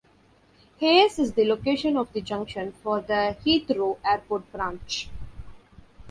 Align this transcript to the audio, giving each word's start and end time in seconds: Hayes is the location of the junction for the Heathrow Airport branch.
Hayes 0.79 1.19
is 1.19 1.33
the 1.33 1.45
location 1.45 1.95
of 1.95 2.11
the 2.11 2.21
junction 2.21 2.71
for 2.71 3.01
the 3.01 3.37
Heathrow 3.45 3.99
Airport 4.03 4.51
branch. 4.51 5.09